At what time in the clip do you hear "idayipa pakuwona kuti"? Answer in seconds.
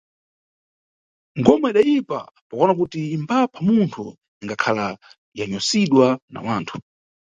1.71-2.99